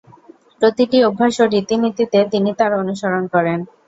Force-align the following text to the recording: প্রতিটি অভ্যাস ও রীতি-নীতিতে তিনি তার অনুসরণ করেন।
প্রতিটি 0.61 0.97
অভ্যাস 1.03 1.35
ও 1.39 1.53
রীতি-নীতিতে 1.53 2.19
তিনি 2.33 2.49
তার 2.59 2.71
অনুসরণ 2.81 3.23
করেন। 3.33 3.59